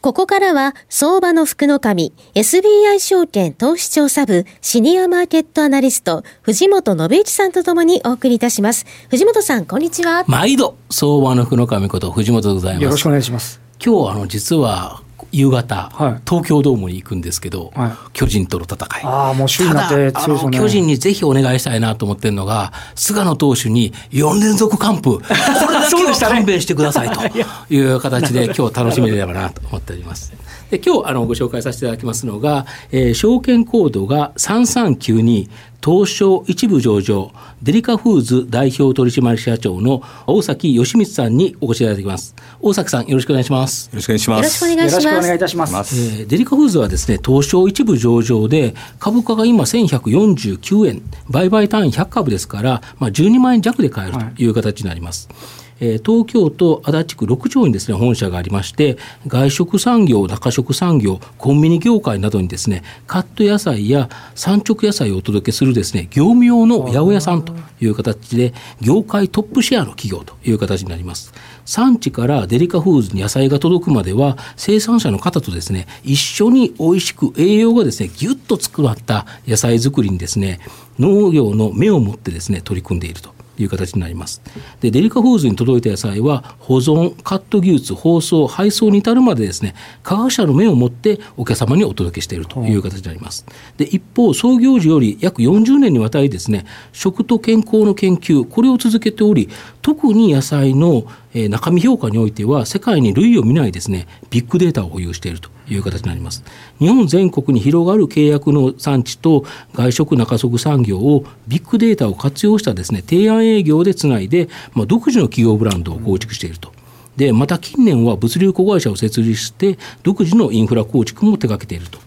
[0.00, 8.86] ここからは、相場の福の神、SBI 証券投資調査部、シニアマーケットアナリスト、藤本信一さんとともにお送りいたします。
[9.10, 10.24] 藤本さん、こんにちは。
[10.26, 12.84] 毎度、相場の福の神こと藤本でございます。
[12.84, 13.60] よろしくお願いします。
[13.84, 15.02] 今日、あの、実は、
[15.32, 19.02] 夕方、はい、東京ドームに行くんですけど、はい、巨人との戦い。
[19.04, 27.20] ああ、もう首位になって強い、ね、巨人にぜひお願いしたいなと思ってるのが、菅野投手に4連続完封、 これだけは勘弁してくださいと
[27.72, 30.32] いう形で、今日楽しめればなと思っております。
[30.70, 35.48] で今日あのご紹介させていただきますのが、えー、証券コードが3392
[35.82, 42.34] 東証一部上場デリカフーズ代表取締社長の大崎義光さんにお越しいただきます。
[42.60, 43.86] 大崎さんよろしくお願いします。
[43.86, 44.38] よろしくお願いします。
[44.38, 45.04] よろしくお願いします。
[45.04, 71.32] よろしくお願いいたします、えー、デリカフーズはですね東証一部上場で株価が今1149円売買単位100株ですからまあ12万円弱で買えるという形になります、はいえ東京都足立区6丁にですね本社がありまして外食産業中食産業コンビニ業界などにですねカット野菜や産直野菜をお届けするですね業務用の八百屋さんという形で業界トップシェアの企業という形になります。
[71.64, 80.58] 産地からデリカフーズに野菜が届くまでは生産者の方とですね一緒に美味しく栄養がですねぎゅっと作らった野菜作りにですね
[80.98, 83.39] 農業の目を持ってですね取り組んでいると。
[83.62, 84.42] いう形になります。
[84.80, 93.46] でデリカフーズに届いた野菜は保存カット技術包装配送に至るまでですね科学者の目を持ってお客様にお届けしているという形になります。
[93.76, 99.48] で一方創業時より約40年にわたりですね食と健康の研究これを続けており
[99.82, 101.04] 特に野菜の
[101.34, 106.44] え中身評価においては世界に類を見ないですねビッグデータを保有しているという形になります
[106.78, 116.72] 日本全国に広がる契約の産地と外食中食産業をビッグデータを活用したですね提案営業でつないで、まあ、独自の企業ブランドを構築していると。
[117.16, 121.98] でまた近年は物流子会社を設立して独自のインフラ構築も手掛けていると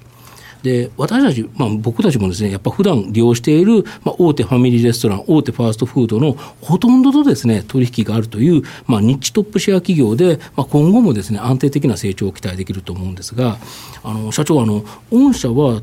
[0.63, 13.57] で私たち、まあ、僕たちもですねやっぱ普段利用している、まあ、大手ファミリーレストラン大手ファーストフードのほとんどとですね取引があるという、まあ、ニッチトップシェア企業で、まあ、今後もですね安定的な成長を期待できると思うんですが
[14.03, 15.81] あの社長あの御社は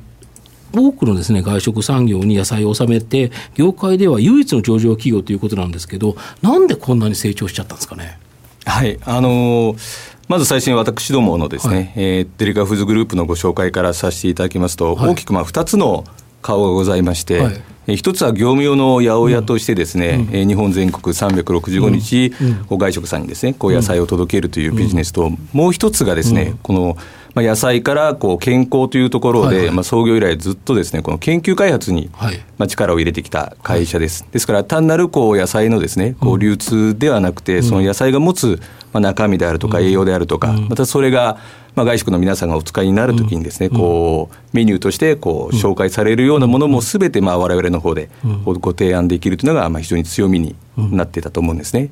[0.75, 8.19] 多くのですね外食産業に野菜を納めて業界では唯一の上場企業ということなんですけどなんでこんなに成長しちゃったんですかね？
[8.65, 16.05] はいあのーまず最初に私どものですね、はい、えー、デリカフーズグループのご紹介からさせていただきますと、はい、大きくまあ2つの
[16.41, 17.51] 顔がございまして、は
[17.89, 22.33] い、一つは業務用の八百屋としてですね、うん、日本全国365日、
[22.71, 26.97] うん、外食さんにですねこう野菜を届けるというビジネスと、もう一つがですね、この
[27.35, 32.11] まあ、野菜からこう健康というところで、はいはい、まあ、創業以来ずっとですねこの研究開発に、
[32.59, 38.61] まあ、力を入れてきた会社です、はい、ですから単なるこう野菜のですねこう流通ではなくて、うん、その野菜が持つ、
[38.93, 41.39] まあ、中身であるとか栄養であるとか、うん、またそれが
[41.77, 48.11] まあ、外食の皆さんがお使いになるときにですね、うん、こうメニューとしてこう紹介されるようなものもすべてまあ我々の方で
[48.45, 51.91] ご提案できるというのがまあ非常に強みになっていたと思うんですね。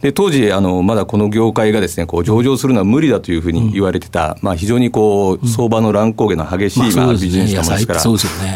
[0.00, 8.00] で当時あのまだこの業界がですねこう上場するのは無理だというふうに言われてた、まあ、非常にこう相場の乱高下の激しい、まあ、ビジネスなものですから、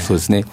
[0.00, 0.44] そうですね。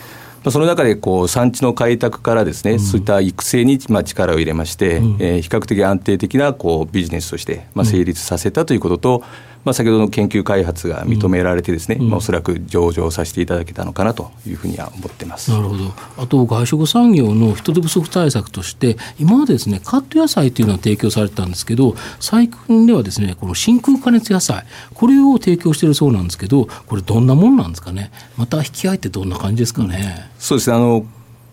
[0.49, 9.23] その中でこう産地の開拓からですね、そういった育成にまあ力を入れまして、えー、比較的安定的なこうビジネスとしてまあ成立させたということと、
[9.63, 15.51] まあ、先ほどの研究開発が認められてですね、うん、まあ、おそらく上場させていただけたのかなというふうには思ってます。
[15.51, 15.93] なるほど。
[16.17, 28.11] あと外食産業の人手不足対策として今までですねカット野菜というのは提供されてたんですけど最近ではですねこの真空加熱野菜これを提供しているそうなんですけどこれどんなもんなんですかね？
[28.37, 30.75] また引き合いってどんな感じですかね、うん、そうですね。
[30.75, 31.05] あの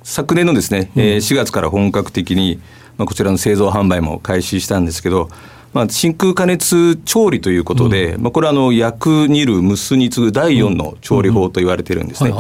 [0.02, 2.58] 昨年のですね、うん、4月から本格的に、
[2.96, 5.28] まあ、こちらの製造販売も開始したんですけど
[5.78, 12.34] まあ、真空加熱調理ということで、うん、まあ、これはあの焼く、煮る、蒸すに次ぐ第4の調理法と言われてるんですね。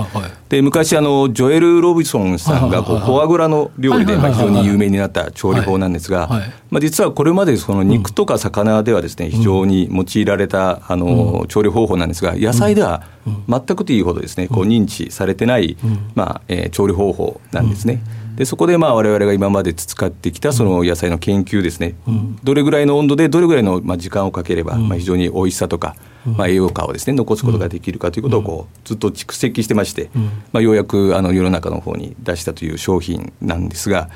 [0.48, 6.28] で昔あの、ジョエル・ロビソンさんがこうフォアグラの料理でまあ非常に有名になった調理法なんですが、
[6.70, 13.04] まあ、実はこれまでその肉とか魚ではですね、非常に用いられたあの調理方法なんですが、野菜では
[13.48, 15.76] 全くというほどですね、こう認知されてない、
[16.16, 18.02] まあえー、調理方法なんですね。
[18.38, 21.96] でそこでまあ我々が今まで使ってきたその野菜の研究ですね、
[22.44, 30.08] どれぐらいの温度でどれぐらいのまあ時間をかければ、まあ非常に美味しさとか、まあ、栄養価をですね残すことができるかということをこうずっと蓄積してまして、
[30.52, 34.08] まあ、ようやくあの世の中の方に出したという商品なんですが。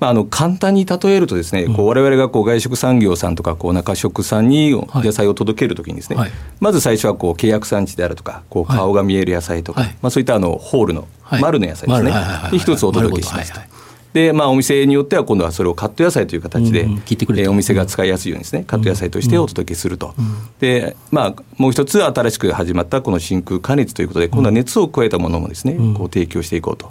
[0.00, 6.30] まあ、あの簡単に例えるとですね、こう我々がこう外食産業さんとかこう中食さんに野菜を届けるときにですね、はい。
[6.60, 9.96] まず最初はこう契約産地であるとかこう顔が見える野菜とか、はい。
[10.00, 11.42] まあ、そういったあのホールのはい。
[11.42, 12.12] 丸の野菜ですね、
[12.52, 13.60] で一つお届けしますと。
[14.12, 20.14] でまあ、お店によっては今度はそれをカット野菜という形で、うんえーお店が使いやすいようにですね、カット野菜としてお届けすると、
[20.60, 26.90] でまあ、もう一つ新しく始まったこの真空加熱ということで、今度は熱を加えたものもですね、こう提供していこうと、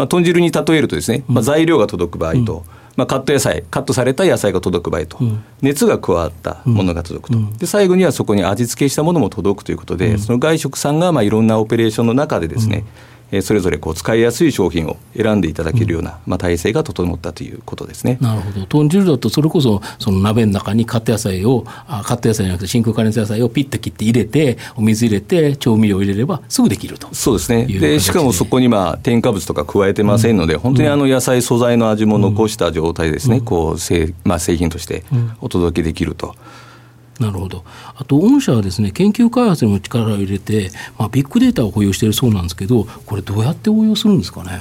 [0.00, 2.64] まあ、豚汁に例えるとですね、まあ、材料が届く場合と、
[2.96, 5.18] まあ、カット野菜、カットされた野菜が届く場合と、
[5.60, 12.86] 熱が加わったものが届くと、で最後にはそこに味付けしたものも届くということで、その外食さんがまあいろんなオペレーションの中でですね、
[13.32, 18.18] えーそれぞれこう使いやすい商品を選んでいただけるような、まあ、体制が整ったということですね。
[18.20, 18.66] なるほど。
[18.66, 27.08] 豚汁だとそれこそその鍋の中にカット野菜をあカット野菜じゃなくて真空加熱野菜をピッと切って入れてお水入れて調味料を入れればすぐできると。
[27.12, 27.66] そうですね。
[27.66, 28.00] でで。
[28.00, 35.04] しかもそこにまあ添加物とか加えてませんので、本当にあの野菜素材の味も残した状態でですね、こう製まあ、製品として
[35.40, 36.34] お届けできると。
[37.20, 37.64] なるほど。
[37.94, 44.60] あと御社はですね研究開発にも力を入れて、まあ、ビッグデータを保有しているそうなんですけどこれどうやって応用するんですかね？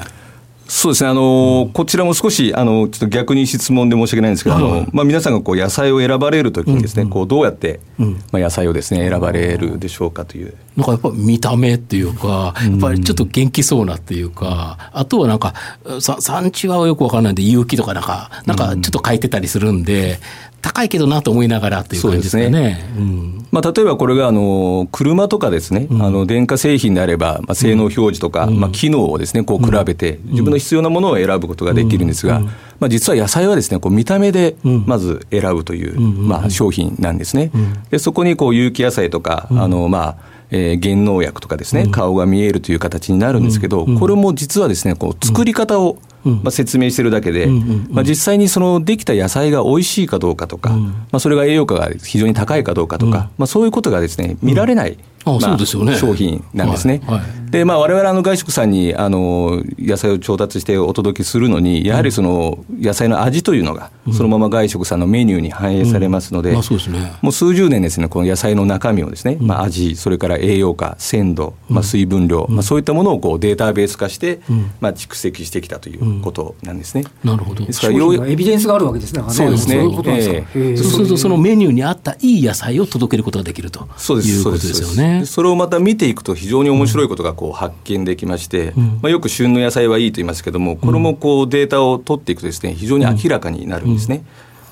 [0.71, 10.53] そうですね、あのこちらも少しあのちょっと逆に質問で申し訳ないんですけど、あのまあ、皆さんがこう野菜を選ばれるときにですね、こうどうやって、まあ、野菜をですね選ばれるでしょうかという。
[10.77, 15.55] なんかやっぱ見た目っていうか、やっぱりちょっと元気そうなっていうか、あとはなんか、
[16.01, 20.19] さ産地はよくわからないんで、有機とかなんか、なんかちょっと書いてたりするんで、
[20.61, 22.85] 高いけどなと思いながらっていう感じですね。
[22.97, 23.47] うん。
[23.51, 32.41] まあ、例えばこれがあの車とかですね、あの電化製品であれば、まあ、性能表示とか、まあ、機能をですねこう比べて、自分の必要なものを選ぶことができるんですが、
[32.79, 37.51] まあ、実は野菜はですねこう見た目でまず選ぶという、まあ、商品なんですね。
[37.89, 47.47] でそこにこう有機野菜とか、あのまあえー減農薬とかですね、顔が見えるという形になるんですけど、これも実はですねこう作り方を、まあ、説明してるだけで、
[47.89, 55.95] まあ、実際にそのできた野菜が美味しいかどうかとか、まあ、それが栄養価が非常に高いかどうかとか、まあ、そういうことがですね見られない、あまそうですよね。
[55.97, 57.01] 商品なんですね。
[57.05, 57.39] はいはい。
[57.49, 67.11] でまあ、我々あの外食さんにあの野菜を調達してお届けするのに、やはりその野菜の味というのが、そのまま外食さんのメニューに反映されますので、まあそうですね。
[67.21, 74.41] もう数十年ですね、この野菜の中身をですね、まあ、味、それから栄養価、鮮度、まあ、水分量、まあ、そういったものをこうデータベース化して、
[74.79, 77.03] まあ、蓄積してきたということなんですね。
[77.23, 77.65] なるほど。
[77.65, 79.23] です商からエビデンスがあるわけですね。
[79.29, 79.81] そうですね。
[80.77, 85.18] そうすると、そのメニューに合ったいい野菜を届けることができるとそうですいうことそうですよね。
[85.25, 94.23] それをまた見ていくと非常に面白いことがこう発見できまして、まあ、よく旬の野菜はいいと言いますけどもこれもこうデータを取っていくとですね非常に明らかになるんですね。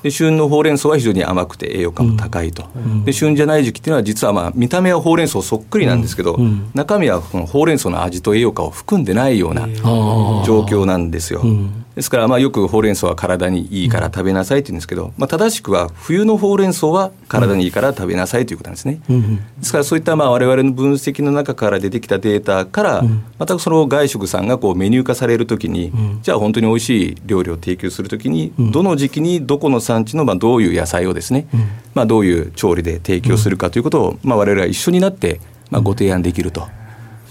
[0.02, 2.68] で旬のほうれん草は非常に甘くて栄養価も高いと、
[3.04, 6.38] で旬じゃない時期っていうのは実はまあ見た目はほうれん草そっくりなんですけど、
[6.74, 11.42] 中身はこのほうれん草の味と栄養価を含んでないような状況なんですよ。
[11.98, 19.00] ですからまあよくほうれん草は体にいいから食べなさいって言うんですけど、まあ、正しくは冬のほうれん草は体にいいから食べなさいということなんですね。
[19.58, 23.04] ですからそういったまあ我々の分析の中から出てきたデータから、
[23.36, 25.90] またその外食さんがこうメニュー化されるときに、
[26.22, 31.48] じゃあ本当に美味しい料理を提供するときに、どの時期にどこの産地のまあどういう野菜をですね、
[31.94, 35.40] まあどういう調理で提供するかということを、まあ我々は一緒になって
[35.72, 36.68] まあご提案できると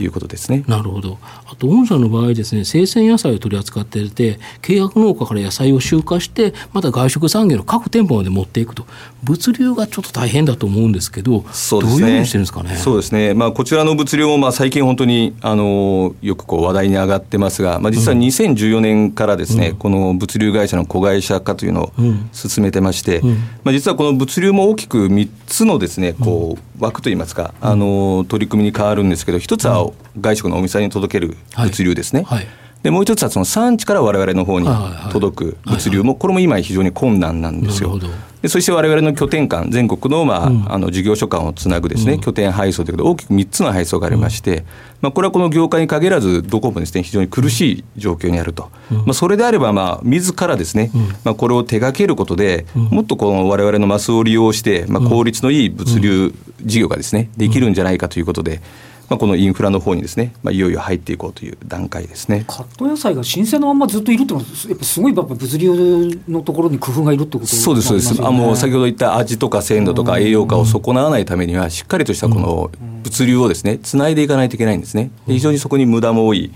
[0.04, 0.64] いうことですね。
[0.68, 1.18] なるほど。
[1.46, 8.86] あと、御社の場合ですね、生鮮野菜を取り扱っていて、契約農家から野菜を集荷して、また外食産業の各店舗まで持っていくと、
[9.24, 12.02] 物流がちょっと大変だと思うんですけど、そうですね。
[12.02, 12.76] どういうふうにしてるんですかね？
[12.76, 13.34] そうですね。
[13.34, 21.94] まあ、こちらの物流も、まあ、最近本当に、あの、よくこう話題に上がってますが、まあ、実は2014年からですね、この物流会社の子会社化というのを
[22.34, 23.22] 進めてまして、
[23.64, 32.24] まあ、実はこの物流も大きく3つのですね、こう、枠といいますか、あの、取り組みに変わるんですけど、一つは外食のお店に届ける物流ですね。
[32.24, 32.38] はい。
[32.40, 32.48] はい
[32.84, 34.68] でもう一つはその産地から我々の方に
[35.12, 37.90] 届く物流も、これも今非常に困難なんですよ。
[37.90, 38.14] なるほど。
[38.48, 44.64] でそして我々の拠点間、全国の,、まああの事業所間をつなぐですね、拠点配送ということで、大きく3つの配送がありまして、
[45.02, 50.92] まあ、これはこの業界に限らず、どこもですね非常に苦しい状況にあると、まあ、それであれば、まあ自らですね、
[51.26, 58.62] まあ、これを手掛けることで、もっとこの我々のマスを利用して、まあ、効率のいい物流事業がですねできるんじゃないかということで、
[59.10, 62.44] まあ、このインフラの方にですね、まあ、いよいよ入っていこうという段階ですね。
[62.48, 68.22] カット野菜が新鮮なまんまずっといるっていうのは、やっぱすごいやっぱ物流のところに工夫がいるってことそうです、そうです。
[68.22, 72.72] あもう先ほど言った味とか鮮度とか栄養価を損なわないためには、しっかりとしたこの
[73.04, 75.12] 物流をですね、つないでいかないといけないんですね。
[75.28, 76.52] で非常にそこに無駄も多い。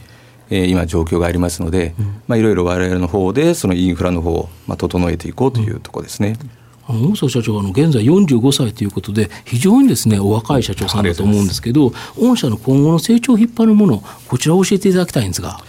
[0.54, 6.38] えー、今状況がありますので、うん、まあいろいろ我々の方でそのインフラの方をまあ整えていこうというところですね。
[6.90, 15.60] 大沢社長は現在45歳ということで非常にですねお若い社長さんだと思うんですけど御社の今後の成長を引っ張るものこちらを教えていただきたいんですが。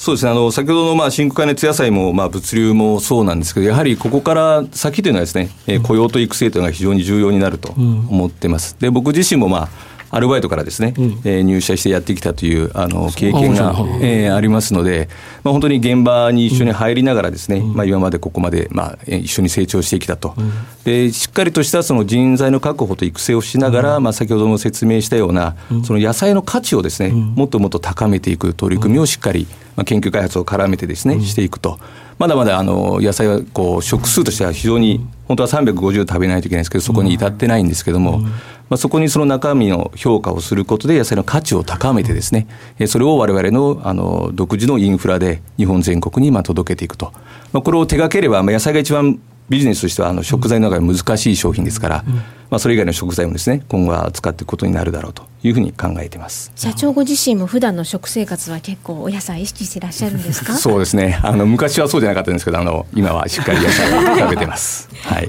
[0.00, 8.80] そうですねあの先ほどのまあ深刻加熱野菜もまあ物流もそうなんですけど、やはりここから先というのはですね、え雇用と育成というのが非常に重要になると思ってます。
[8.80, 9.68] で僕自身もまあ
[10.10, 15.08] アルバイトからですね、うん、えー、入社してやってきたというあの経験が、えー、ありますので、
[15.44, 20.52] まあ、本当に現場に一緒に入りながらですね、うん、まあ、今までここまで、まあ、一緒に成長してきたと、うん、
[20.84, 31.78] でしっかりとしたその人材の確保と育成をしながら、まあ、先ほども説明したような、その野菜の価値をですね、もっともっと高めていく取り組みをしっかり、まあ、研究開発を絡めてですね、していくと。
[32.20, 38.30] まだまだあの野菜はこう食数としては非常に本当は350食べないといけないんですけどそこに至ってないんですけども、ま
[38.72, 42.46] あ、そこにその中身の評価をすることで野菜の価値を高めてですね
[42.88, 47.10] それを我々のあの独自のインフラで日本全国にまあ届けていくと、
[47.54, 49.18] まあ、これを手掛ければ、まあ、野菜が一番
[49.50, 52.04] ビジネスとしてはあの食材の中で難しい商品ですから、
[52.48, 56.52] まあ、それ以外の食材もですね今後は扱っていくことになるだろうというふうに考えています。
[56.56, 60.54] 社長ご自身も普段の食生活は結構お野菜意識していらっしゃるんですか？
[60.54, 61.18] そうですね。
[61.22, 64.88] あの昔はそうじゃなかったんですけどあの今はしっかり野菜を食べてます。
[65.02, 65.28] はい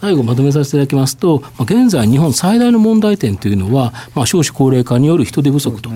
[0.00, 5.90] 最後まとめさせていただきますと、まあ、現在日本最大の問題点というのは、まあ、少子高齢化による人手不足と、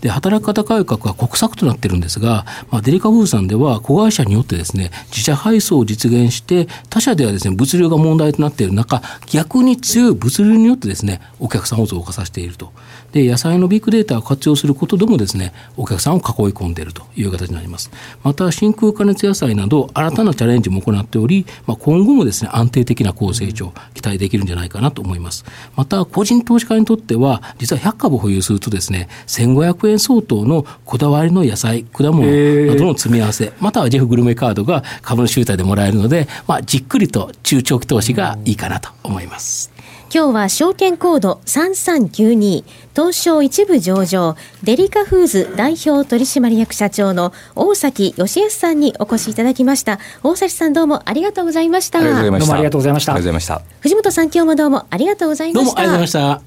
[0.00, 12.72] で働き方改革は国策となってるんですが、まあ、デリカフーさんでは子会社によってですね自社配送を実現して他社ではですね物流が問題となっている中逆に強い物流によってですねお客さんを増加させていると
[13.12, 17.90] で野菜のビッグデータを活用することでもですねお客さんを囲い込んでいるという形になります。
[18.22, 25.44] また真空加熱野菜など新たなチャレンジも行っており、まあ、今後もですね安定的な高成長期待できるんじゃないかなと思います。
[25.76, 32.26] また個人投資家にとっては実は100株保有するとですね1500円相当のこだわりの野菜果物
[32.66, 39.69] などの積み合わせまたはジェフグルメカードが株主優待でもらえるので、まあ、じっくりと中長期投資がいいかなと思います。
[40.12, 42.64] 今日は証券コード3392
[42.96, 50.00] 東証一部上場デリカフーズ代表取締役社長の大崎義康さんにお越しいただきました。
[50.24, 52.00] 大崎さんどうもありがとうございました。
[52.00, 53.12] どうもありがとうございました。
[53.12, 53.62] ありがとうございました。
[53.82, 55.64] 藤本さん今日もどうもありがとうございました。
[55.64, 56.42] どうもありがとうございまし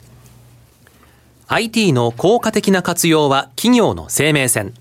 [1.47, 1.55] た。
[1.55, 4.73] IT の効果的な活用は企業の生命線。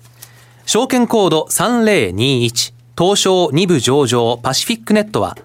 [0.65, 5.37] 証券コード3021東証2部上場パシフィックネットは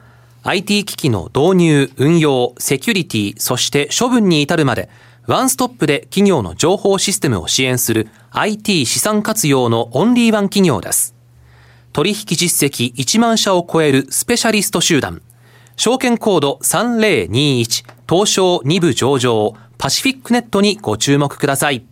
[0.42, 4.88] IT 機器の導入、運用、セキュリティ、そして処分に至るまで、
[5.26, 11.14] ワンストップで企業の情報システムを支援する IT 資産活用のオンリーワン企業です。
[11.92, 15.20] 取引実績1万社を超えるスペシャリスト集団。
[15.76, 21.84] 証券コード3021東証2部上場パシフィックネットにご注目ください。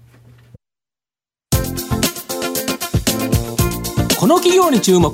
[4.18, 5.10] この企業に注目、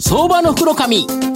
[0.00, 1.35] 相場の袋紙。